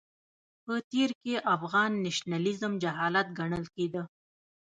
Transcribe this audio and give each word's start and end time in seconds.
په 0.65 0.73
تېر 0.91 1.09
کې 1.23 1.35
افغان 1.55 1.91
نېشنلېزم 2.05 2.73
جهالت 2.83 3.27
ګڼل 3.39 3.65
کېده. 3.75 4.03